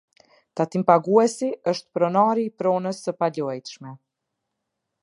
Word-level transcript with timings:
Tatimpaguesi 0.61 1.49
është 1.73 1.99
pronari 1.99 2.47
i 2.51 2.55
pronës 2.63 3.05
së 3.05 3.17
paluajtshme. 3.21 3.97